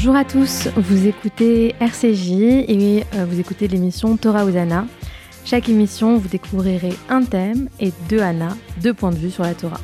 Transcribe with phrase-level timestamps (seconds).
[0.00, 4.86] Bonjour à tous, vous écoutez RCJ et euh, vous écoutez l'émission Torah Uzana.
[5.44, 8.50] Chaque émission, vous découvrirez un thème et deux Anna,
[8.80, 9.80] deux points de vue sur la Torah.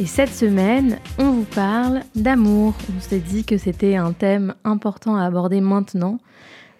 [0.00, 2.74] Et cette semaine, on vous parle d'amour.
[2.96, 6.18] On s'est dit que c'était un thème important à aborder maintenant,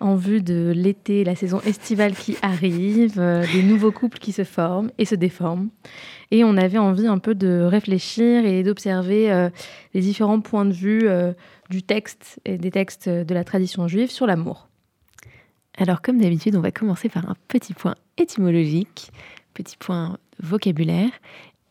[0.01, 4.43] en vue de l'été, la saison estivale qui arrive, euh, des nouveaux couples qui se
[4.43, 5.69] forment et se déforment.
[6.33, 9.49] Et on avait envie un peu de réfléchir et d'observer euh,
[9.95, 11.09] les différents points de vue
[11.75, 14.69] du texte et des textes de la tradition juive sur l'amour.
[15.77, 19.11] Alors comme d'habitude, on va commencer par un petit point étymologique,
[19.55, 21.11] petit point vocabulaire,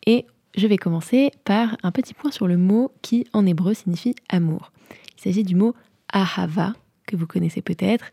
[0.05, 0.25] et
[0.57, 4.73] je vais commencer par un petit point sur le mot qui en hébreu signifie amour.
[5.17, 5.73] Il s'agit du mot
[6.11, 6.73] ahava,
[7.07, 8.11] que vous connaissez peut-être,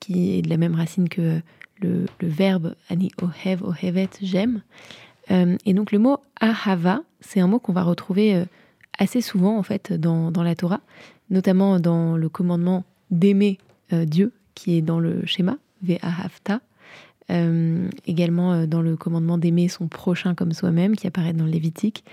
[0.00, 1.40] qui est de la même racine que
[1.80, 4.62] le, verbe ani ohev, ohevet, j'aime.
[5.30, 8.44] Euh, et donc le mot ahava, c'est un mot qu'on va retrouver euh,
[9.00, 10.80] assez souvent en fait dans, la Torah,
[11.30, 13.58] notamment dans le commandement d'aimer
[13.92, 16.60] euh, Dieu qui est dans le schéma Ve'ahavta,
[17.30, 21.50] euh, également euh, dans le commandement d'aimer son prochain comme soi-même qui apparaît dans le
[21.50, 22.04] Lévitique,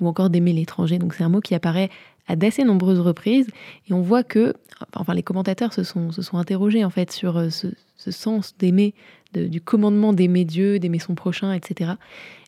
[0.00, 0.98] ou encore d'aimer l'étranger.
[0.98, 1.90] Donc c'est un mot qui apparaît
[2.26, 3.48] à d'assez nombreuses reprises
[3.88, 4.54] et on voit que,
[4.94, 7.74] enfin les commentateurs se sont, se sont interrogés en fait sur ce,
[8.10, 8.94] sens d'aimer,
[9.34, 11.92] du commandement d'aimer Dieu, d'aimer son prochain, etc.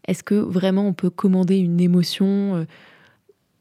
[0.06, 2.64] Est-ce que vraiment on peut commander une émotion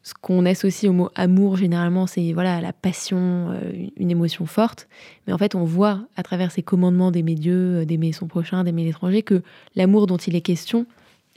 [0.04, 4.88] ce qu'on associe au mot amour généralement, c'est voilà la passion, euh, une émotion forte.
[5.26, 8.64] Mais en fait, on voit à travers ces commandements d'aimer Dieu, euh, d'aimer son prochain,
[8.64, 9.44] d'aimer l'étranger, que
[9.76, 10.88] l'amour dont il est question,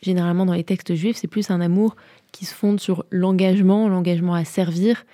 [0.02, 1.94] généralement dans les textes juifs, c'est plus un amour
[2.32, 5.04] qui se fonde sur l'engagement, l'engagement à servir,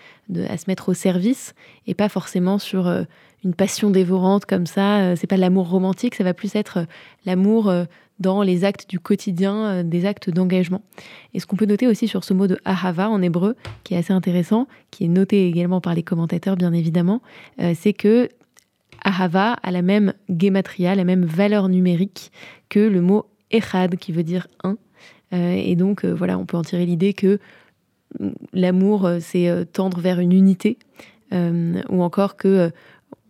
[0.48, 1.54] à se mettre au service,
[1.86, 3.02] et pas forcément sur euh,
[3.44, 5.16] une passion dévorante comme ça.
[5.16, 6.86] c'est pas l'amour romantique, ça va plus être
[7.24, 7.72] l'amour
[8.20, 10.82] dans les actes du quotidien, euh, des actes d'engagement.
[11.34, 13.96] Et ce qu'on peut noter aussi sur ce mot de ahava en hébreu, qui est
[13.96, 17.22] assez intéressant, qui est noté également par les commentateurs bien évidemment,
[17.60, 18.28] euh, c'est que
[19.02, 22.30] ahava a la même gematria, la même valeur numérique
[22.68, 24.76] que le mot echad, qui veut dire un.
[25.32, 27.38] Euh, et donc voilà, on peut en tirer l'idée que
[28.52, 30.78] l'amour, c'est tendre vers une unité,
[31.32, 32.72] ou encore que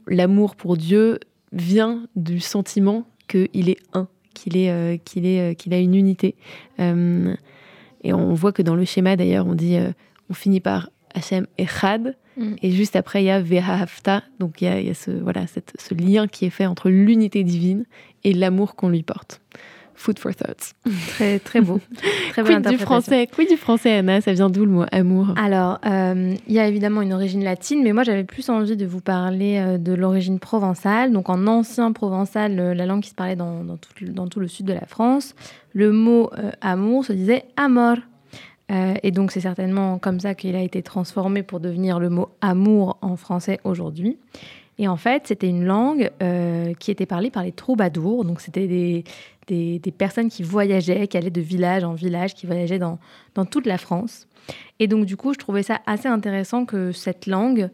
[0.07, 1.21] l'amour pour Dieu
[1.53, 4.09] vient du sentiment qu'il est un
[4.41, 6.35] qu'il est, euh, qu'il est, euh, qu'il a une unité.
[6.79, 7.35] Euh,
[8.03, 9.77] et on voit que dans le schéma, d'ailleurs, on dit,
[10.31, 12.55] on finit par Hachem Echad, mm.
[12.63, 15.11] et juste après, il y a Ve'hafta, donc il y a, il y a ce,
[15.11, 17.85] voilà, cette, ce lien qui est fait entre l'unité divine
[18.25, 19.43] et l'amour qu'on lui porte.
[20.01, 20.73] Food for thoughts.
[21.09, 21.79] Très, très beau.
[22.31, 24.23] Très quid du français, quid du français, Anna?
[24.23, 25.35] Ça vient d'où le mot amour?
[25.37, 28.87] Alors, euh, il y a évidemment une origine latine, mais moi j'avais plus envie de
[28.87, 31.13] vous parler euh, de l'origine provençale.
[31.13, 34.49] Donc en ancien provençal, la langue qui se parlait dans, dans, tout, dans, tout, le
[34.49, 35.35] sud de la France,
[35.75, 37.99] le mot euh, amour se disait amor.
[38.71, 42.97] et donc c'est certainement comme ça qu'il a été transformé pour devenir le mot amour
[43.03, 44.17] en français aujourd'hui.
[44.79, 46.11] Et en fait, c'était une langue
[46.79, 48.25] qui était parlée par les troubadours.
[48.25, 49.05] Donc, c'était des,
[49.51, 52.99] des, personnes qui voyageaient, qui allaient de village en village, qui voyageaient dans,
[53.35, 54.27] dans toute la France.
[54.79, 57.71] Et donc, du coup, je trouvais ça assez intéressant que cette langue,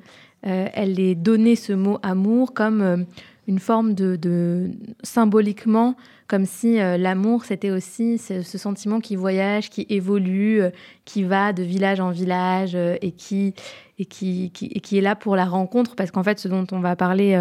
[0.47, 2.97] euh, elle ait donné ce mot amour comme euh,
[3.47, 4.71] une forme de,
[5.03, 5.97] symboliquement
[6.29, 10.71] comme si euh, l'amour, c'était aussi ce, sentiment qui voyage, qui évolue, euh,
[11.05, 13.55] qui va de village en village euh, et, qui,
[14.01, 15.95] et, qui, qui, est là pour la rencontre.
[15.95, 17.39] Parce qu'en fait, ce dont on va parler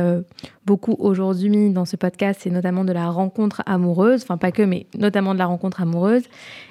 [0.65, 4.21] beaucoup aujourd'hui dans ce podcast, c'est notamment de la rencontre amoureuse.
[4.21, 6.23] Enfin, pas que, mais notamment de la rencontre amoureuse.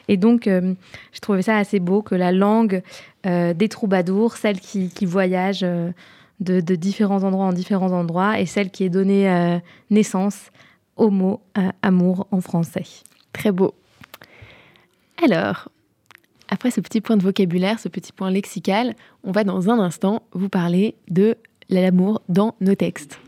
[0.09, 2.83] Et donc, je trouvais ça assez beau que la langue
[3.25, 5.67] des troubadours, celle qui, qui voyage
[6.41, 10.50] de, différents endroits en différents endroits, et celle qui est donnée naissance
[10.97, 12.84] au mot euh, amour en français.
[13.33, 13.75] Très beau.
[15.23, 15.69] Alors,
[16.49, 20.23] après ce petit point de vocabulaire, ce petit point lexical, on va dans un instant
[20.33, 21.37] vous parler de
[21.69, 23.19] l'amour dans nos textes.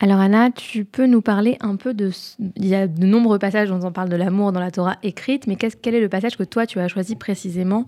[0.00, 2.12] Alors Anna, tu peux nous parler un peu de...
[2.56, 5.48] Il y a de nombreux passages dont on parle de l'amour dans la Torah écrite,
[5.48, 7.86] mais quel est le passage que toi tu as choisi précisément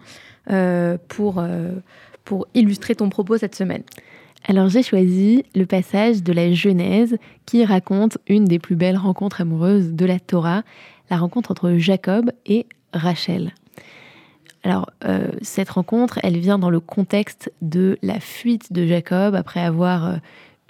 [0.51, 1.71] euh, pour, euh,
[2.25, 3.85] pour illustrer ton propos cette semaine?
[4.49, 7.17] Alors j'ai choisi le passage de la Genèse
[7.47, 10.65] qui raconte une des plus belles rencontres amoureuses de la Torah,
[11.11, 13.53] la rencontre entre Jacob et Rachel.
[14.65, 19.61] Alors euh, cette rencontre, elle vient dans le contexte de la fuite de Jacob après
[19.61, 20.19] avoir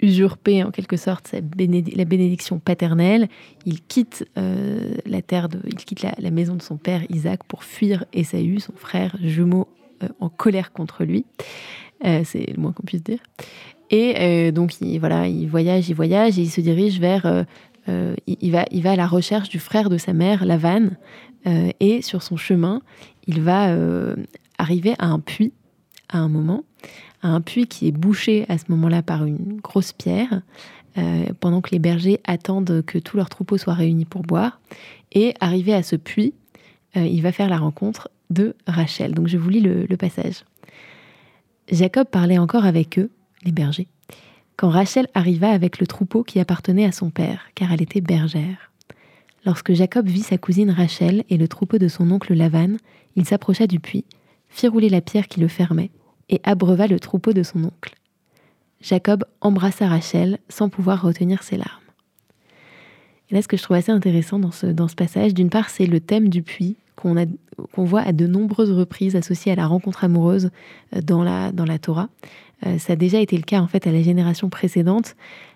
[0.01, 3.27] usurpé en quelque sorte la bénédiction paternelle.
[3.65, 7.63] Il quitte euh, la terre, de, il quitte la, maison de son père Isaac pour
[7.63, 9.67] fuir Esaü, son frère jumeau,
[10.03, 11.25] euh, en colère contre lui.
[12.05, 13.19] Euh, c'est le moins qu'on puisse dire.
[13.93, 17.45] Et donc il, voilà, il voyage, il voyage et il se dirige vers,
[18.25, 20.91] il, va, il va à la recherche du frère de sa mère, Lavan,
[21.45, 22.81] et sur son chemin,
[23.27, 23.75] il va
[24.57, 25.51] arriver à un puits
[26.07, 26.63] à un moment,
[27.23, 30.41] un puits qui est bouché à ce moment-là par une grosse pierre,
[31.39, 34.59] pendant que les bergers attendent que tout leur troupeau soit réuni pour boire.
[35.13, 36.33] Et arrivé à ce puits,
[36.95, 39.13] il va faire la rencontre de Rachel.
[39.13, 40.43] Donc je vous lis le passage.
[41.71, 43.09] Jacob parlait encore avec eux,
[43.43, 43.87] les bergers,
[44.57, 48.71] quand Rachel arriva avec le troupeau qui appartenait à son père, car elle était bergère.
[49.45, 52.75] Lorsque Jacob vit sa cousine Rachel et le troupeau de son oncle Lavan,
[53.15, 54.05] il s'approcha du puits,
[54.49, 55.89] fit rouler la pierre qui le fermait,
[56.31, 57.95] et abreuva le troupeau de son oncle.
[58.81, 61.81] Jacob embrassa Rachel sans pouvoir retenir ses larmes.
[63.29, 65.69] Et là, ce que je trouve assez intéressant dans ce, dans ce passage, d'une part,
[65.69, 70.03] c'est le thème du puits qu'on voit à de nombreuses reprises associé à la rencontre
[70.03, 70.51] amoureuse
[70.95, 72.09] euh, dans la, dans la Torah.
[72.65, 75.15] Euh, ça a déjà été le cas en fait à la génération précédente.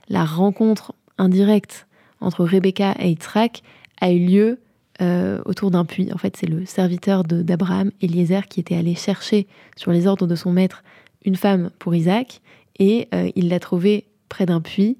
[0.09, 1.87] La rencontre indirecte
[2.21, 3.61] entre Rebecca et Yitzhak
[4.01, 4.59] a eu lieu
[5.01, 6.11] euh, autour d'un puits.
[6.13, 10.35] En fait, c'est le serviteur d'Abraham, Eliezer, qui était allé chercher sur les ordres de
[10.35, 10.83] son maître
[11.25, 12.41] une femme pour Isaac
[12.77, 14.97] et il l'a trouvée près d'un puits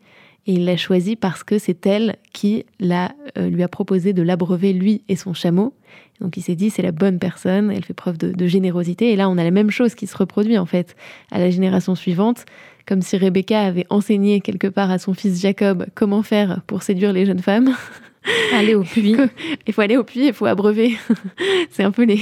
[0.48, 4.74] et il l'a choisie parce que c'est elle qui l'a, lui a proposé de l'abreuver
[4.74, 5.76] lui et son chameau.
[6.22, 9.12] Donc il s'est dit, c'est la bonne personne, elle fait preuve de, générosité.
[9.12, 10.96] Et là, on a la même chose qui se reproduit en fait
[11.32, 12.46] à la génération suivante,
[12.86, 17.12] comme si Rebecca avait enseigné quelque part à son fils Jacob comment faire pour séduire
[17.14, 17.76] les jeunes femmes.
[18.54, 19.16] Aller au puits.
[19.68, 20.98] il faut aller au puits, il faut abreuver.
[21.70, 22.20] c'est un peu les,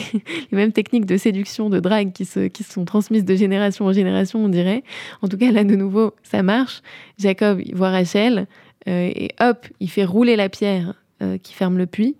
[0.52, 4.44] mêmes techniques de séduction, de drague qui se, qui sont transmises de génération en génération,
[4.44, 4.84] on dirait.
[5.22, 6.82] En tout cas, là, de nouveau, ça marche.
[7.18, 8.48] Jacob voit Rachel
[8.88, 12.16] euh, et hop, il fait rouler la pierre euh, qui ferme le puits.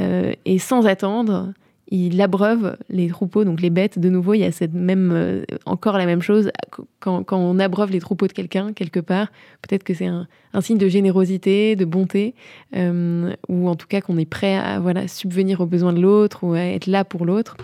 [0.00, 1.52] Euh, et sans attendre,
[1.88, 3.98] il abreuve les troupeaux, donc les bêtes.
[3.98, 6.50] De nouveau, il y a cette même, euh, encore la même chose.
[7.00, 9.28] Quand, on abreuve les troupeaux de quelqu'un, quelque part,
[9.62, 10.26] peut-être que c'est un,
[10.60, 12.34] signe de générosité, de bonté,
[12.74, 16.44] euh, ou en tout cas qu'on est prêt à voilà, subvenir aux besoins de l'autre
[16.44, 17.56] ou à être là pour l'autre.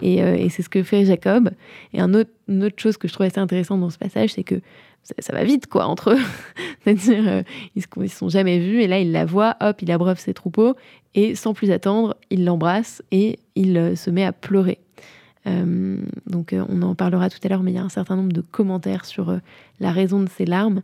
[0.00, 1.50] Et, et c'est ce que fait Jacob.
[1.92, 4.44] Et un autre, une autre chose que je trouve assez intéressante dans ce passage, c'est
[4.44, 4.60] que
[5.18, 6.18] ça, va vite, quoi, entre eux.
[6.84, 7.42] C'est-à-dire, euh,
[7.76, 10.34] ils ne se sont jamais vus, et là, il la voit, hop, il abreuve ses
[10.34, 10.76] troupeaux,
[11.14, 14.78] et sans plus attendre, il l'embrasse et il euh, se met à pleurer.
[15.46, 18.32] Euh, donc, on en parlera tout à l'heure, mais il y a un certain nombre
[18.32, 19.38] de commentaires sur
[19.78, 20.80] la raison de ces larmes.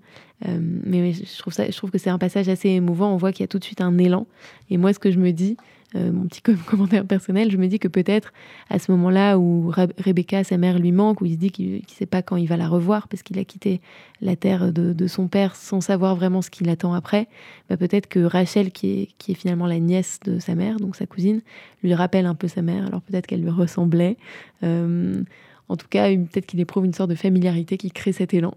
[0.46, 3.12] mais je trouve, ça, je trouve que c'est un passage assez émouvant.
[3.14, 4.26] On voit qu'il y a tout de suite un élan.
[4.68, 5.56] Et moi, ce que je me dis,
[5.96, 8.32] euh, mon petit commentaire personnel, je me dis que peut-être
[8.68, 11.80] à ce moment-là où Rebecca, sa mère, lui manque, où il se dit qu'il ne
[11.88, 13.80] sait pas quand il va la revoir parce qu'il a quitté
[14.20, 17.26] la terre de, son père sans savoir vraiment ce qu'il attend après,
[17.68, 20.94] bah peut-être que Rachel, qui est, qui est finalement la nièce de sa mère, donc
[20.94, 21.40] sa cousine,
[21.82, 22.86] lui rappelle un peu sa mère.
[22.86, 24.16] Alors peut-être qu'elle lui ressemblait.
[24.62, 25.22] Euh,
[25.68, 28.54] en tout cas, peut-être qu'il éprouve une sorte de familiarité qui crée cet élan.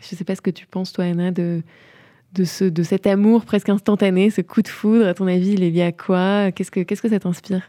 [0.00, 1.62] Je ne sais pas ce que tu penses, toi, Anna, de,
[2.34, 5.62] de, ce, de cet amour presque instantané, ce coup de foudre À ton avis, il
[5.62, 6.52] est lié à quoi?
[6.52, 7.62] Qu'est-ce que, qu'est-ce que ça t'inspire?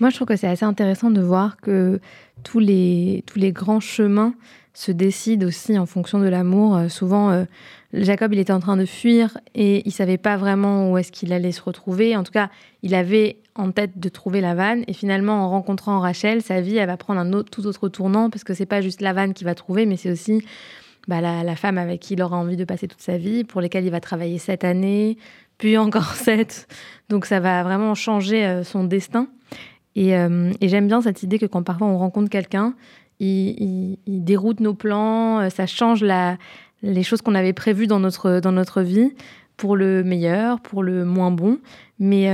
[0.00, 2.00] Moi, je trouve que c'est assez intéressant de voir que
[2.42, 4.34] tous les, tous les grands chemins
[4.74, 6.76] se décident aussi en fonction de l'amour.
[6.76, 7.44] Euh, souvent, euh,
[7.92, 11.32] Jacob, il était en train de fuir et il savait pas vraiment où est-ce qu'il
[11.32, 12.16] allait se retrouver.
[12.16, 12.50] En tout cas,
[12.82, 14.82] il avait en tête de trouver la vanne.
[14.88, 18.30] Et finalement, en rencontrant Rachel, sa vie, elle va prendre un autre, tout autre tournant
[18.30, 20.44] parce que c'est pas juste la vanne qu'il va trouver, mais c'est aussi
[21.08, 23.84] bah, la, femme avec qui il aura envie de passer toute sa vie, pour lesquelles
[23.84, 25.18] il va travailler sept années,
[25.58, 26.66] puis encore sept.
[27.08, 29.28] Donc ça va vraiment changer euh, son destin.
[29.96, 32.74] Euh, et, j'aime bien cette idée que quand parfois on rencontre quelqu'un,
[33.20, 36.36] il, déroute nos plans, euh, ça change la,
[36.82, 39.12] les choses qu'on avait prévues dans notre, dans notre vie
[39.56, 41.58] pour le meilleur, pour le moins bon,
[42.00, 42.28] mais,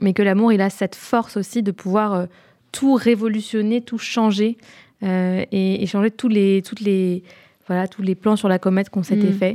[0.00, 2.28] mais que l'amour, il a cette force aussi de pouvoir
[2.70, 4.56] tout révolutionner, tout changer
[5.02, 7.24] et, et, changer tous les, toutes les,
[7.70, 9.38] voilà, tous les plans sur la comète qu'on s'était mm.
[9.38, 9.52] fait.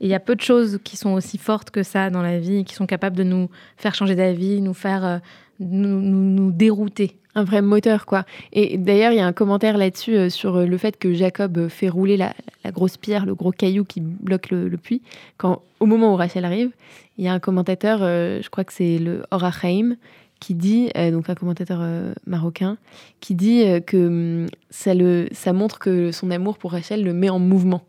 [0.00, 2.38] Et il y a peu de choses qui sont aussi fortes que ça dans la
[2.38, 5.18] vie, qui sont capables de nous faire changer d'avis, nous faire euh,
[5.60, 7.16] nous, dérouter.
[7.34, 8.24] Un vrai moteur, quoi.
[8.54, 11.68] Et d'ailleurs, il y a un commentaire là-dessus euh, sur euh, le fait que Jacob
[11.68, 12.32] fait rouler la,
[12.72, 15.02] grosse pierre, le gros caillou qui bloque le, puits.
[15.36, 16.70] Quand, au moment où Rachel arrive,
[17.18, 19.96] il y a un commentateur, je crois que c'est le Horachaim,
[20.40, 22.78] qui dit, euh, donc un commentateur euh, marocain,
[23.20, 24.06] qui dit euh, que
[24.42, 27.84] hum, ça, le, ça montre que son amour pour Rachel le met en mouvement,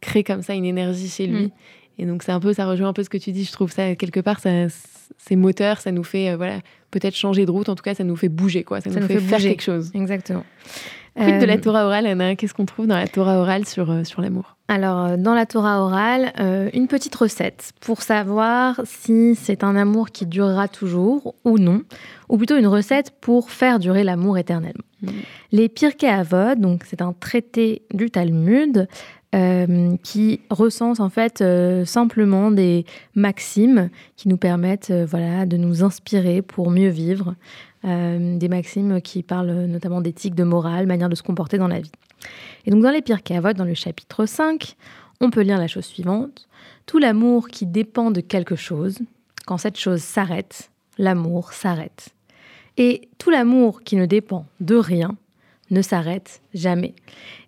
[0.00, 1.46] crée comme ça une énergie chez lui.
[1.46, 1.50] Mm.
[1.98, 3.44] Et donc c'est un peu, ça rejoint un peu ce que tu dis.
[3.44, 4.50] Je trouve ça quelque part, ça,
[5.18, 6.60] c'est moteur, ça nous fait voilà
[6.90, 7.68] peut-être changer de route.
[7.68, 8.80] En tout cas, ça nous fait bouger quoi.
[8.80, 9.90] Ça, nous, fait, faire quelque chose.
[9.94, 10.44] Exactement.
[11.16, 12.34] Quid de la Torah orale, Anna?
[12.34, 14.56] Qu'est-ce qu'on trouve dans la Torah orale sur, sur l'amour?
[14.66, 16.32] Alors, dans la Torah orale,
[16.72, 21.82] une petite recette pour savoir si c'est un amour qui durera toujours ou non,
[22.28, 24.84] ou plutôt une recette pour faire durer l'amour éternellement.
[25.02, 25.08] Mm.
[25.52, 28.88] Les Pirkei Avot, donc c'est un traité du Talmud,
[29.34, 35.82] euh, qui recense en fait euh, simplement des maximes qui nous permettent voilà, de nous
[35.82, 37.34] inspirer pour mieux vivre.
[37.82, 41.92] des maximes qui parlent notamment d'éthique, de morale, manière de se comporter dans la vie.
[42.64, 44.76] Et donc dans les pires cavotes, dans le chapitre 5,
[45.20, 46.48] on peut lire la chose suivante.
[46.86, 48.98] Tout l'amour qui dépend de quelque chose,
[49.46, 52.14] quand cette chose s'arrête, l'amour s'arrête.
[52.76, 55.16] Et tout l'amour qui ne dépend de rien
[55.70, 56.94] ne s'arrête jamais.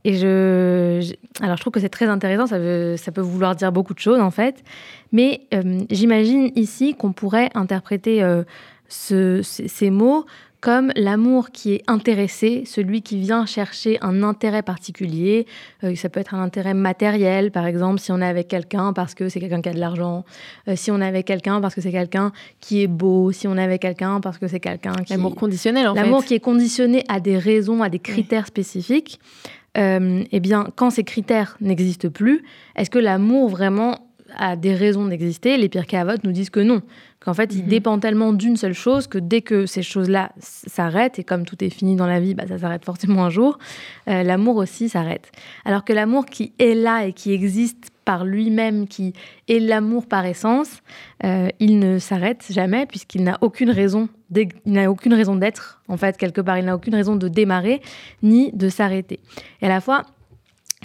[0.04, 3.72] Et je, alors je trouve que c'est très intéressant, ça, veut, ça peut vouloir dire
[3.72, 4.62] beaucoup de choses en fait,
[5.12, 8.42] mais euh, j'imagine ici qu'on pourrait interpréter euh,
[8.88, 10.24] ces mots
[10.66, 15.46] comme l'amour qui est intéressé, celui qui vient chercher un intérêt particulier.
[15.84, 19.14] Euh, ça peut être un intérêt matériel, par exemple, si on est avec quelqu'un parce
[19.14, 20.24] que c'est quelqu'un qui a de l'argent,
[20.66, 23.56] euh, si on est avec quelqu'un parce que c'est quelqu'un qui est beau, si on
[23.56, 25.12] est avec quelqu'un parce que c'est quelqu'un qui...
[25.12, 26.02] L'amour conditionnel, en fait.
[26.02, 29.20] L'amour qui est conditionné à des raisons, à des critères spécifiques.
[29.78, 32.42] Euh, eh bien, quand ces critères n'existent plus,
[32.74, 34.05] est-ce que l'amour vraiment
[34.36, 36.82] a des raisons d'exister Les pires cavotes nous disent que non,
[37.20, 37.68] qu'en fait, il mhm.
[37.68, 41.70] dépend tellement d'une seule chose que dès que ces choses-là s'arrêtent, et comme tout est
[41.70, 43.58] fini dans la vie, bah, ça s'arrête forcément un jour,
[44.08, 45.30] euh, l'amour aussi s'arrête.
[45.64, 49.12] Alors que l'amour qui est là et qui existe par lui-même, qui
[49.48, 50.80] est l'amour par essence,
[51.24, 55.96] euh, il ne s'arrête jamais puisqu'il n'a aucune raison, il n'a aucune raison d'être en
[55.96, 57.82] fait quelque part, il n'a aucune raison de démarrer
[58.22, 59.18] ni de s'arrêter.
[59.60, 60.04] Et à la fois,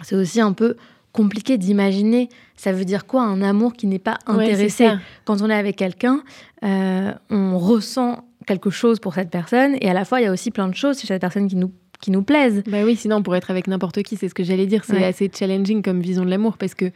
[0.02, 0.76] c'est aussi un peu
[1.12, 2.30] compliqué d'imaginer.
[2.56, 4.90] Ça veut dire quoi un amour qui n'est pas intéressé
[5.26, 6.24] Quand on est avec quelqu'un,
[6.64, 10.32] euh, on ressent quelque chose pour cette personne et à la fois il y a
[10.32, 12.64] aussi plein de choses chez cette personne qui nous qui nous plaisent.
[12.66, 14.84] Bah oui, sinon on pourrait être avec n'importe qui, c'est ce que j'allais dire.
[14.84, 16.92] C'est assez challenging comme vision de l'amour parce que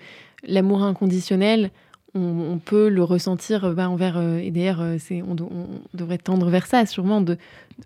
[0.47, 1.69] l'amour inconditionnel,
[2.15, 4.17] on, peut le ressentir bah, envers.
[4.17, 7.37] Euh, et d'ailleurs, euh, on, on, devrait tendre vers ça, sûrement, de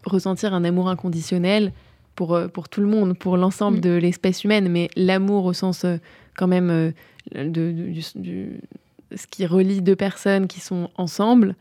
[0.06, 1.74] ressentir un amour inconditionnel
[2.20, 3.82] pour, euh, pour tout le monde, pour l'ensemble mm.
[3.82, 5.96] de l'espèce humaine, mais l'amour au sens euh,
[6.36, 6.92] quand même euh,
[7.34, 8.02] de, du,
[9.16, 11.56] ce qui relie deux personnes qui sont ensemble,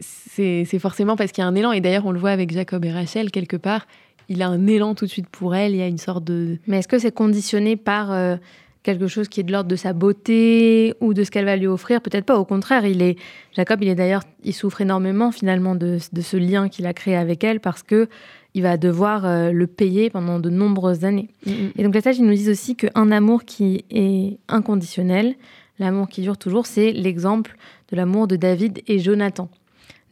[0.00, 1.72] c'est forcément parce qu'il y a un élan.
[1.72, 3.86] Et d'ailleurs, on le voit avec Jacob et Rachel, quelque part,
[4.30, 6.56] il a un élan tout de suite pour elle, il y a une sorte de...
[6.66, 8.38] Mais est-ce que c'est conditionné par
[8.82, 11.66] quelque chose qui est de l'ordre de sa beauté ou de ce qu'elle va lui
[11.66, 12.00] offrir?
[12.00, 13.16] Peut-être pas, au contraire, il est...
[13.52, 17.16] Jacob, il est d'ailleurs, il souffre énormément finalement de, de ce lien qu'il a créé
[17.16, 18.08] avec elle parce que
[18.54, 21.28] il va devoir euh, le payer pendant de nombreuses années.
[21.46, 21.70] Mm, mm.
[21.76, 25.34] Et donc les sages, ils nous disent aussi qu'un amour qui est inconditionnel,
[25.78, 27.56] l'amour qui dure toujours, c'est l'exemple
[27.90, 29.48] de l'amour de David et Jonathan.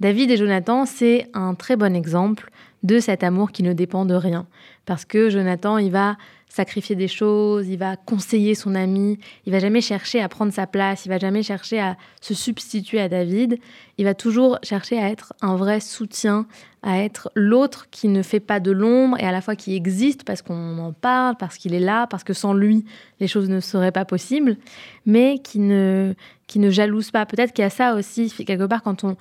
[0.01, 2.51] David et Jonathan, c'est un très bon exemple
[2.83, 4.47] de cet amour qui ne dépend de rien.
[4.85, 6.17] Parce que Jonathan, il va
[6.53, 10.67] sacrifier des choses, il va conseiller son ami, il va jamais chercher à prendre sa
[10.67, 13.59] place, il va jamais chercher à se substituer à David,
[13.97, 16.47] il va toujours chercher à être un vrai soutien,
[16.83, 20.25] à être l'autre qui ne fait pas de l'ombre et à la fois qui existe
[20.25, 22.85] parce qu'on en parle, parce qu'il est là, parce que sans lui,
[23.19, 24.59] les choses ne seraient pas possibles,
[25.07, 26.13] mais qui ne,
[26.49, 27.25] qui ne jalouse pas.
[27.25, 29.17] Peut-être qu'il y a ça aussi, quelque part, quand on,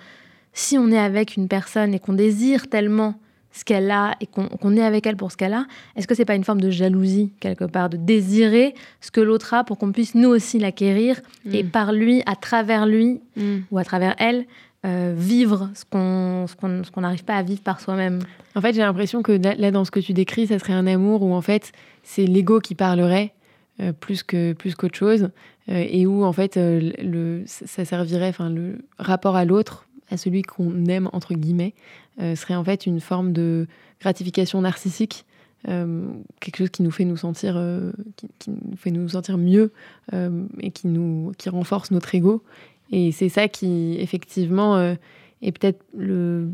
[0.52, 3.16] si on est avec une personne et qu'on désire tellement
[3.52, 5.66] ce qu'elle a et qu'on est avec elle pour ce qu'elle a,
[5.96, 9.54] est-ce que c'est pas une forme de jalousie quelque part, de désirer ce que l'autre
[9.54, 11.20] a pour qu'on puisse nous aussi l'acquérir
[11.52, 11.70] et mm.
[11.70, 13.58] par lui, à travers lui mm.
[13.72, 14.46] ou à travers elle,
[14.86, 18.20] euh, vivre ce qu'on n'arrive pas à vivre par soi-même?
[18.56, 21.22] En fait, j'ai l'impression que là, dans ce que tu décris, ça serait un amour
[21.22, 21.72] où en fait
[22.04, 23.34] c'est l'ego qui parlerait
[23.82, 25.30] euh, plus que plus qu'autre chose
[25.70, 30.42] euh, et où en fait le, ça servirait, enfin le rapport à l'autre, à celui
[30.42, 31.74] qu'on aime entre guillemets,
[32.22, 33.68] euh, serait en fait une forme de
[34.00, 35.26] gratification narcissique,
[35.68, 36.06] euh,
[36.40, 37.92] quelque chose qui nous fait nous sentir, euh,
[38.40, 39.72] qui, fait nous sentir mieux
[40.60, 42.44] et qui nous, qui renforce notre ego.
[42.92, 44.78] Et c'est ça qui, effectivement,
[45.42, 46.50] est peut-être le,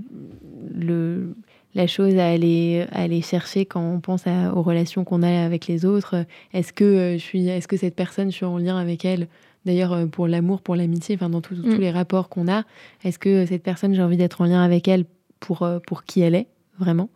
[0.76, 1.34] le,
[1.74, 5.86] la chose à aller, aller chercher quand on pense aux relations qu'on a avec les
[5.86, 6.26] autres.
[6.54, 9.28] Est-ce que, je suis, est-ce que cette personne, je suis en lien avec elle?
[9.67, 11.75] D'ailleurs, pour l'amour, pour l'amitié, enfin, dans tous mm.
[11.75, 12.63] les rapports qu'on a,
[13.03, 15.03] est-ce que cette personne, j'ai envie d'être en lien avec elle
[15.41, 16.47] pour, euh, pour qui elle est,
[16.79, 17.09] vraiment,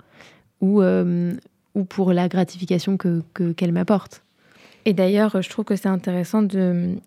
[0.59, 1.31] ou, euh,
[1.75, 4.21] ou pour la gratification que, qu'elle m'apporte?
[4.83, 6.41] Et d'ailleurs, je trouve que c'est intéressant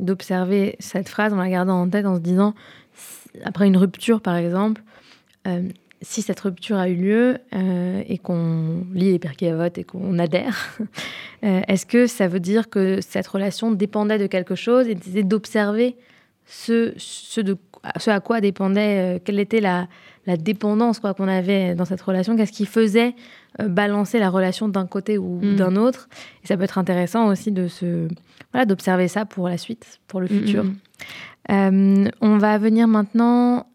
[0.01, 2.55] d'observer cette phrase en la gardant en tête, en se disant,
[3.45, 4.83] après une rupture par exemple,
[5.47, 5.69] euh,
[6.05, 7.39] si cette rupture a eu lieu
[8.07, 10.79] et qu'on lit les perkéavotes et qu'on adhère,
[11.43, 15.97] est-ce que ça veut dire que cette relation dépendait de quelque chose et d'observer
[16.47, 17.57] ce, ce, de,
[17.97, 19.89] ce à quoi dépendait, quelle était la,
[20.27, 23.15] la dépendance quoi qu'on avait dans cette relation, qu'est-ce qui faisait
[23.61, 25.57] euh, balancer la relation d'un côté ou mm.
[25.57, 26.09] d'un autre?
[26.43, 28.09] Et ça peut être intéressant aussi de se
[28.53, 30.65] voilà d'observer ça pour la suite, pour le mm, futur.
[30.65, 30.75] Mm,
[31.51, 33.67] euh, on va venir maintenant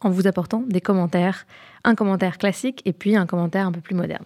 [0.00, 1.46] en vous apportant des commentaires.
[1.84, 4.24] Un commentaire classique et puis un commentaire un peu plus moderne.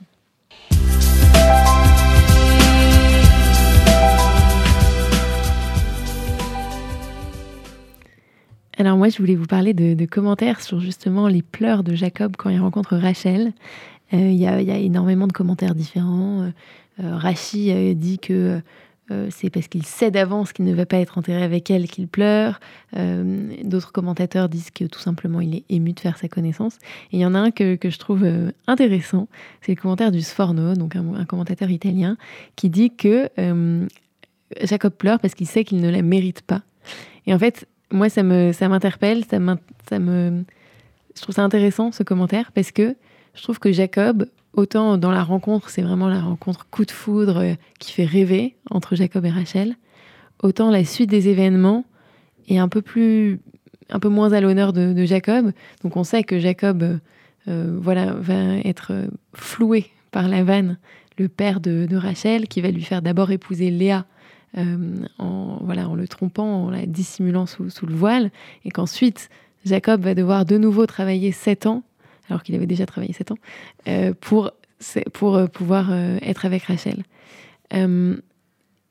[8.77, 12.51] Alors moi, je voulais vous parler de, commentaires sur justement les pleurs de Jacob quand
[12.51, 13.53] il rencontre Rachel.
[14.13, 16.43] Euh, il y, a énormément de commentaires différents.
[16.43, 18.61] Euh, Rachi euh, dit que
[19.11, 22.09] euh, c'est parce qu'il sait d'avance qu'il ne va pas être enterré avec elle qu'il
[22.09, 22.59] pleure.
[22.97, 26.77] Euh, d'autres commentateurs disent que tout simplement il est ému de faire sa connaissance.
[27.13, 29.29] Et il y en a un que, je trouve euh, intéressant,
[29.61, 32.17] c'est le commentaire du Sforno, donc un, commentateur italien,
[32.57, 33.29] qui dit que
[34.63, 36.63] Jacob pleure parce qu'il sait qu'il ne la mérite pas.
[37.27, 39.39] Et en fait, moi, ça m'interpelle, ça,
[39.89, 40.45] ça me,
[41.15, 42.97] je trouve ça intéressant ce commentaire parce que
[43.35, 47.39] je trouve que Jacob, Autant dans la rencontre, c'est vraiment la rencontre coup de foudre
[47.39, 49.75] euh, qui fait rêver entre Jacob et Rachel.
[50.43, 51.85] Autant la suite des événements
[52.49, 53.41] est un peu plus,
[53.91, 55.51] un peu moins à l'honneur de, Jacob.
[55.83, 56.99] Donc on sait que Jacob, euh,
[57.49, 58.93] euh, voilà, va être
[59.33, 60.77] floué par Lavan,
[61.19, 64.07] le père de, Rachel, qui va lui faire d'abord épouser Léa.
[64.57, 68.31] en, voilà, en le trompant, en la dissimulant sous le voile,
[68.65, 69.31] et qu'ensuite
[69.65, 71.83] Jacob va devoir de nouveau travailler sept ans
[72.29, 73.39] alors qu'il avait déjà travaillé 7 ans,
[73.89, 74.51] euh, pour,
[75.13, 77.03] pour euh, pouvoir euh, être avec Rachel.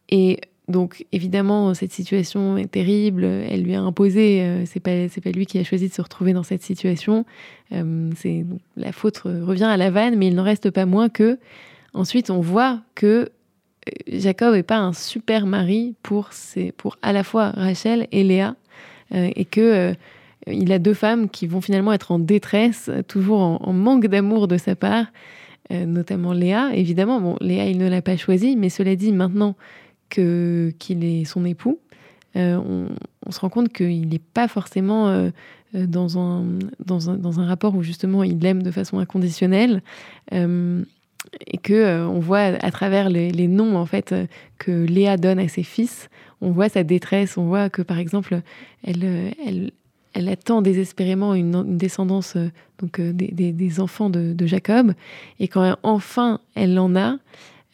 [0.09, 3.25] et donc, évidemment, cette situation est terrible.
[3.25, 4.63] Elle lui a imposé.
[4.65, 7.25] c'est pas, pas lui qui a choisi de se retrouver dans cette situation.
[7.69, 8.45] c'est
[8.77, 11.37] la faute revient à la vanne, mais il n'en reste pas moins que.
[11.93, 13.29] Ensuite, on voit que
[14.07, 16.29] Jacob n'est pas un super mari pour,
[16.77, 18.55] pour à la fois Rachel et Léa,
[19.11, 19.93] et que
[20.47, 24.57] il a deux femmes qui vont finalement être en détresse, toujours en, manque d'amour de
[24.57, 25.05] sa part,
[25.71, 26.71] euh, notamment Léa.
[26.73, 29.55] Évidemment, bon, Léa, il ne l'a pas choisie, mais cela dit, maintenant
[30.09, 31.79] que qu'il est son époux,
[32.35, 32.57] euh,
[33.25, 35.29] on, se rend compte qu'il n'est pas forcément euh,
[35.73, 36.45] dans, un,
[36.83, 39.81] dans, un, dans, un, rapport où justement il l'aime de façon inconditionnelle.
[40.31, 44.13] et que on voit à travers les, les, noms en fait
[44.57, 46.09] que Léa donne à ses fils,
[46.41, 48.41] on voit sa détresse, on voit que par exemple
[48.83, 49.71] elle, elle,
[50.13, 52.49] elle attend désespérément une, descendance euh,
[52.79, 54.93] donc euh, des, enfants de, Jacob.
[55.39, 57.17] Et quand enfin elle en a,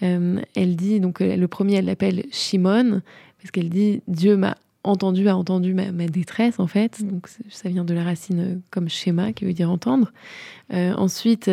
[0.03, 3.01] euh, elle dit donc le premier elle l'appelle Shimon
[3.39, 7.03] parce qu'elle dit Dieu m'a entendu, a entendu ma, détresse en fait.
[7.03, 10.11] Donc ça vient de la racine comme schéma qui veut dire entendre.
[10.71, 11.49] ensuite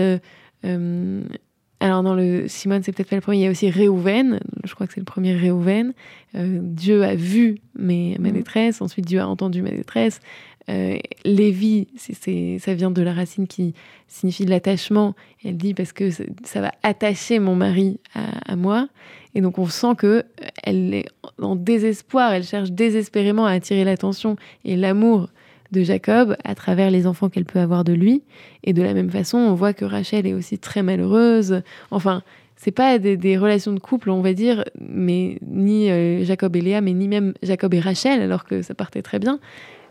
[1.79, 4.75] alors dans le Simone, c'est peut-être pas le premier, il y a aussi Réhouven, je
[4.75, 5.93] crois que c'est le premier Réhouven.
[6.35, 10.21] Dieu a vu mes, ma détresse, ensuite Dieu a entendu ma détresse.
[10.69, 13.75] Euh, Lévi, ça vient de la racine qui
[14.09, 15.15] signifie l'attachement.
[15.45, 18.89] Elle dit parce que ça va attacher mon mari à, moi.
[19.35, 20.25] Et donc on sent que
[20.63, 21.07] elle est
[21.41, 22.33] en désespoir.
[22.33, 25.29] Elle cherche désespérément à attirer l'attention et l'amour
[25.73, 28.23] de Jacob à travers les enfants qu'elle peut avoir de lui.
[28.65, 31.63] Et de la même façon, on voit que Rachel est aussi très malheureuse.
[31.91, 32.23] Enfin,
[32.57, 36.81] c'est pas des, relations de couple, on va dire, mais ni euh, Jacob et Léa,
[36.81, 39.39] mais ni même Jacob et Rachel, alors que ça partait très bien.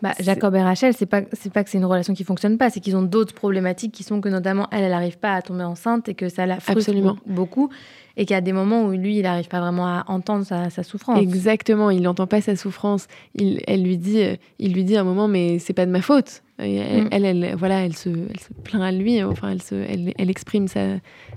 [0.01, 2.69] Bah, Jacob et Rachel, c'est pas c'est pas que c'est une relation qui fonctionne pas,
[2.69, 5.63] c'est qu'ils ont d'autres problématiques qui sont que notamment elle, elle n'arrive pas à tomber
[5.63, 6.93] enceinte et que ça la frustre
[7.25, 7.69] beaucoup
[8.17, 10.84] et qu'il y a des moments où lui, il n'arrive pas vraiment à entendre sa,
[10.84, 11.19] souffrance.
[11.19, 13.08] Exactement, il n'entend pas sa souffrance.
[13.34, 14.23] Il, elle lui dit,
[14.60, 16.41] il lui dit à un moment, mais c'est pas de ma faute.
[16.58, 17.10] Elle, mm.
[17.12, 19.21] elle, voilà, elle se, elle se plaint à lui.
[19.21, 20.86] Enfin, elle, se, elle, elle exprime sa,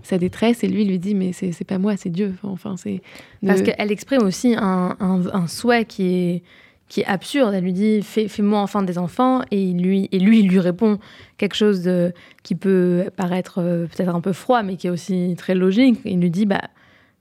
[0.02, 2.34] sa, détresse et lui lui dit, mais c'est pas moi, c'est Dieu.
[2.44, 3.02] Enfin, c'est
[3.44, 6.42] parce qu'elle exprime aussi un, un, un souhait qui est
[6.88, 7.54] qui est absurde.
[7.54, 9.42] Elle lui dit Fais-moi enfin des enfants.
[9.50, 10.98] Et lui, et lui, il lui répond
[11.36, 15.34] quelque chose de, qui peut paraître euh, peut-être un peu froid, mais qui est aussi
[15.38, 16.00] très logique.
[16.04, 16.62] Il lui dit bah,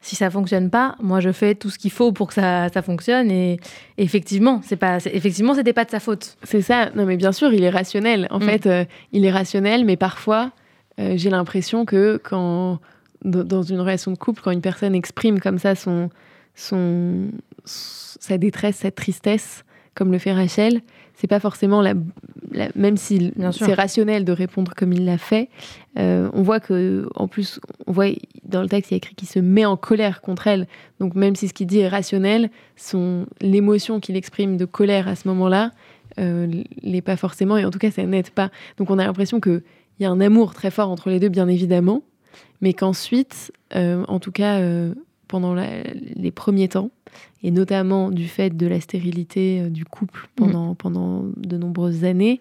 [0.02, 2.82] Si ça fonctionne pas, moi je fais tout ce qu'il faut pour que ça, ça
[2.82, 3.30] fonctionne.
[3.30, 3.60] Et,
[3.98, 6.38] effectivement, c'est pas, effectivement, c'était pas de sa faute.
[6.44, 6.90] C'est ça.
[6.96, 8.28] Non, mais bien sûr, il est rationnel.
[8.32, 8.44] En mm.
[8.44, 10.52] fait, euh, il est rationnel, mais parfois,
[11.00, 12.80] euh, j'ai l'impression que quand,
[13.24, 16.10] dans une relation de couple, quand une personne exprime comme ça son,
[16.58, 17.30] son,
[17.64, 19.64] sa détresse, sa tristesse,
[19.96, 20.82] comme le fait Rachel,
[21.14, 21.94] c'est pas forcément la,
[22.76, 25.50] même si c'est rationnel de répondre comme il l'a fait.
[25.98, 28.08] Euh, on voit que, en plus, on voit
[28.44, 30.68] dans le texte il y a écrit qu'il se met en colère contre elle.
[31.00, 35.16] Donc même si ce qu'il dit est rationnel, son l'émotion qu'il exprime de colère à
[35.16, 35.72] ce moment-là
[36.20, 36.48] euh,
[36.82, 38.50] l'est pas forcément, et en tout cas ça n'aide pas.
[38.78, 39.62] Donc on a l'impression qu'il
[40.00, 42.02] y a un amour très fort entre les deux, bien évidemment,
[42.62, 44.60] mais qu'ensuite, euh, en tout cas
[45.28, 46.92] euh, pendant les premiers temps,
[47.44, 50.76] et notamment du fait de la stérilité euh, du couple pendant, mm.
[50.76, 52.40] pendant de nombreuses années,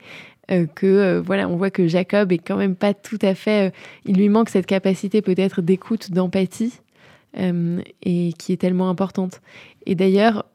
[0.51, 3.73] euh, que euh, voilà, on voit que Jacob est quand même pas tout à fait.
[4.05, 6.81] il lui manque cette capacité peut-être d'écoute, d'empathie,
[8.03, 9.43] et qui est tellement importante.
[9.85, 10.47] Et d'ailleurs,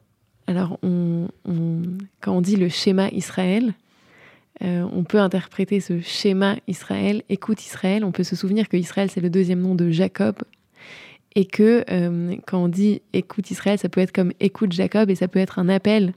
[0.48, 1.28] alors on,
[2.20, 3.72] quand on dit le schéma Israël,
[4.60, 8.04] on peut interpréter ce schéma Israël, écoute Israël.
[8.04, 10.34] On peut se souvenir que Israël c'est le deuxième nom de Jacob,
[11.34, 15.14] et que euh, quand on dit écoute Israël, ça peut être comme écoute Jacob et
[15.14, 16.12] ça peut être un appel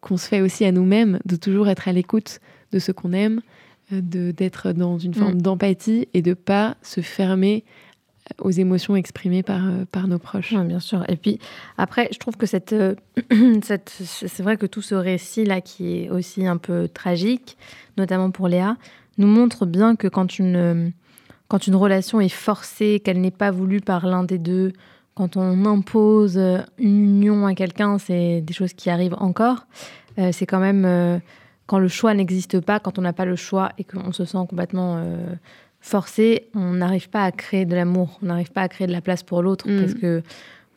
[0.00, 2.40] qu'on se fait aussi à nous-mêmes, de toujours être à l'écoute
[2.72, 3.42] de ce qu'on aime,
[3.92, 5.42] euh, de d'être dans une forme mm.
[5.42, 7.64] d'empathie et de pas se fermer
[8.38, 10.54] aux émotions exprimées par, euh, par nos proches.
[10.54, 11.04] bien sûr.
[11.08, 11.38] Et puis
[11.76, 12.74] après, je trouve que cette,
[13.62, 17.56] cette c'est vrai que tout ce récit-là, qui est aussi un peu tragique,
[17.98, 18.76] notamment pour Léa,
[19.18, 20.92] nous montre bien que quand une,
[21.50, 24.72] quand une relation est forcée, qu'elle n'est pas voulue par l'un des deux,
[25.14, 26.38] quand on impose
[26.78, 29.66] une union à quelqu'un, c'est des choses qui arrivent encore.
[30.18, 31.18] Euh, c'est quand même euh,
[31.66, 34.38] quand le choix n'existe pas, quand on n'a pas le choix et qu'on se sent
[34.48, 35.34] complètement euh,
[35.80, 39.00] forcé, on n'arrive pas à créer de l'amour, on n'arrive pas à créer de la
[39.00, 39.80] place pour l'autre mm.
[39.80, 40.22] parce que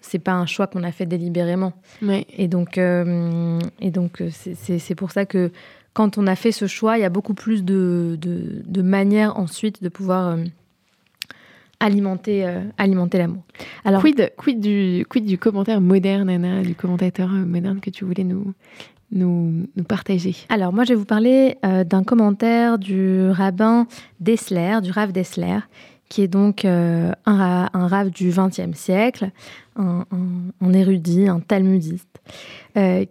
[0.02, 1.74] c'est pas un choix qu'on a fait délibérément.
[2.36, 5.52] Et donc, et donc c'est pour ça que
[5.94, 9.82] quand on a fait ce choix, il y a beaucoup plus de, de, manières ensuite
[9.82, 10.36] de pouvoir
[11.84, 13.44] alimenter, euh, alimenter l'amour.
[13.84, 18.06] Alors, quid, quid, du, quid du commentaire moderne, Anna, du commentateur euh, moderne que tu
[18.06, 18.54] voulais nous,
[19.12, 20.36] nous, nous partager?
[20.50, 23.86] Alors, moi, je vais vous parler euh, d'un commentaire du rabbin
[24.22, 25.60] Dessler, du Rav Dessler,
[26.08, 29.32] qui est donc un, un Rav du XXe siècle,
[29.76, 30.06] un,
[30.62, 32.22] un, érudit, un talmudiste,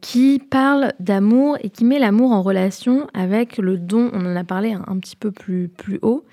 [0.01, 4.45] qui parle d'amour et qui met l'amour en relation avec le don, on en a
[4.45, 6.25] parlé un, un petit peu plus, plus haut.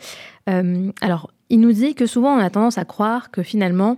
[0.46, 3.98] alors, il nous dit que souvent on a tendance à croire que finalement,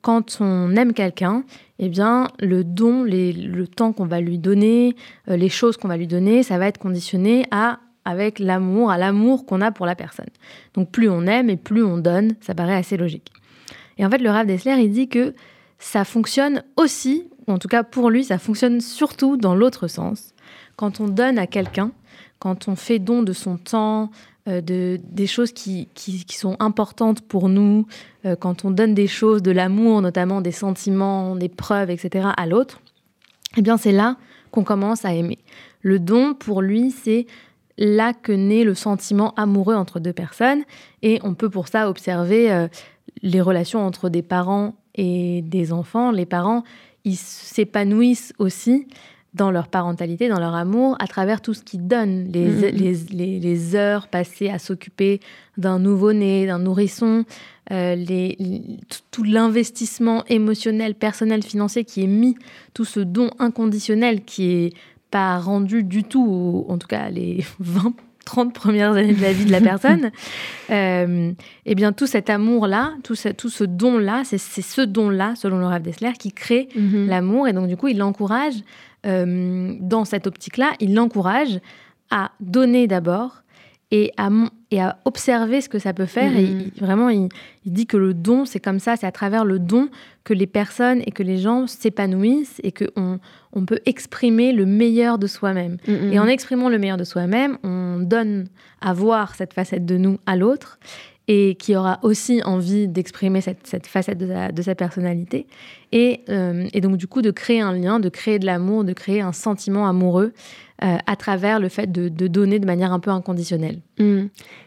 [0.00, 1.44] quand on aime quelqu'un,
[1.78, 4.96] eh bien, le don, le temps qu'on va lui donner,
[5.28, 8.98] euh, les choses qu'on va lui donner, ça va être conditionné à avec l'amour, à
[8.98, 10.26] l'amour qu'on a pour la personne.
[10.74, 13.32] Donc plus on aime et plus on donne, ça paraît assez logique.
[13.98, 15.34] Et en fait, le Rav Dessler, il dit que
[15.78, 20.34] ça fonctionne aussi, en tout cas pour lui, ça fonctionne surtout dans l'autre sens.
[20.76, 21.92] Quand on donne à quelqu'un,
[22.38, 24.10] quand on fait don de son temps,
[24.46, 27.86] de, des choses qui, qui, sont importantes pour nous,
[28.24, 32.46] euh, quand on donne des choses, de l'amour, notamment des sentiments, des preuves, etc., à
[32.46, 32.80] l'autre,
[33.56, 34.16] eh bien c'est là
[34.50, 35.38] qu'on commence à aimer.
[35.80, 37.26] Le don, pour lui, c'est
[37.78, 40.62] là que naît le sentiment amoureux entre deux personnes,
[41.02, 42.66] et on peut pour ça observer euh,
[43.22, 46.10] les relations entre des parents et des enfants.
[46.10, 46.64] Les parents,
[47.04, 48.86] ils s'épanouissent aussi
[49.34, 53.12] dans leur parentalité, dans leur amour, à travers tout ce qu'ils donnent, les, mm-hmm.
[53.12, 55.20] les, les, heures passées à s'occuper
[55.56, 57.24] d'un nouveau-né, d'un nourrisson,
[57.70, 57.96] euh,
[59.10, 62.36] tout l'investissement émotionnel, personnel, financier qui est mis,
[62.74, 64.72] tout ce don inconditionnel qui est
[65.10, 69.44] pas rendu du tout, en tout cas les 20 30 premières années de la vie
[69.44, 70.10] de la personne,
[70.70, 71.32] euh,
[71.66, 75.66] eh bien tout cet amour-là, tout ce, tout ce don-là, c'est ce don-là, selon le
[75.66, 77.06] Rav Dessler, qui crée mm-hmm.
[77.06, 77.48] l'amour.
[77.48, 78.54] Et donc du coup, il l'encourage
[79.06, 81.60] euh, dans cette optique-là, il l'encourage
[82.10, 83.42] à donner d'abord
[83.92, 84.30] et à,
[84.70, 86.34] et à observer ce que ça peut faire.
[86.34, 86.80] Et mm-hmm.
[86.80, 87.28] vraiment, il,
[87.66, 89.90] dit que le don, c'est comme ça, c'est à travers le don
[90.24, 93.20] que les personnes et que les gens s'épanouissent et qu'on
[93.52, 95.76] on peut exprimer le meilleur de soi-même.
[95.86, 96.12] Mm-hmm.
[96.12, 98.48] Et en exprimant le meilleur de soi-même, on donne
[98.80, 100.78] à voir cette facette de nous à l'autre
[101.28, 105.46] et qui aura aussi envie d'exprimer cette, facette de sa, personnalité.
[105.94, 109.20] Euh, et, donc, du coup, de créer un lien, de créer de l'amour, de créer
[109.20, 110.32] un sentiment amoureux
[110.82, 113.80] euh, à travers le fait de, donner de manière un peu inconditionnelle.
[113.98, 114.22] Mmh.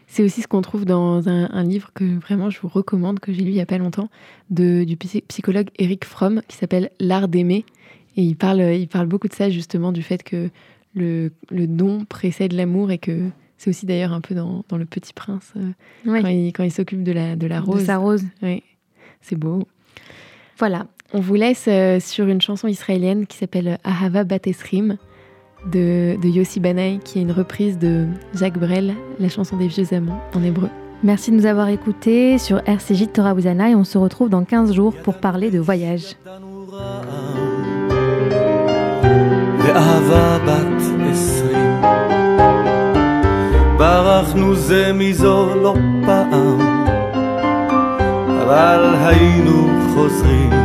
[0.06, 3.42] C'est aussi ce qu'on trouve dans un, livre que vraiment je vous recommande, que j'ai
[3.42, 4.08] lu il n'y a pas longtemps,
[4.50, 7.64] de, du psychologue Eric Fromm, qui s'appelle L'art d'aimer.
[8.16, 10.48] Et il parle, il parle beaucoup de ça, justement, du fait que
[10.94, 14.84] le, le don précède l'amour et que c'est aussi d'ailleurs un peu dans, dans, Le
[14.84, 15.72] Petit Prince, euh,
[16.04, 17.80] quand il, quand il s'occupe de la, de la rose.
[17.80, 18.24] De sa rose.
[18.42, 18.62] Oui,
[19.20, 19.66] c'est beau.
[20.58, 20.86] Voilà.
[21.13, 24.97] On vous laisse euh, sur une chanson israélienne qui s'appelle Ahava Batesrim
[25.65, 29.93] de, de Yossi Banaï, qui est une reprise de Jacques Brel, la chanson des vieux
[29.93, 30.69] amants en hébreu.
[31.03, 34.73] Merci de nous avoir écoutés sur RCJ Torah Ouzana et on se retrouve dans 15
[34.73, 36.15] jours pour parler de voyage.
[43.77, 46.59] ברחנו זה מזו לא פעם,
[48.41, 50.64] אבל היינו חוזרים.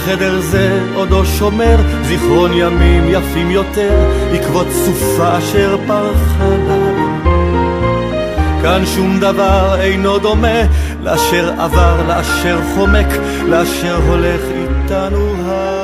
[0.00, 7.20] בחדר זה עודו שומר זיכרון ימים יפים יותר, עקבות סופה אשר פרחה לה.
[8.62, 10.62] כאן שום דבר אינו דומה
[11.02, 13.06] לאשר עבר, לאשר חומק,
[13.48, 15.79] לאשר הולך איתנו ה...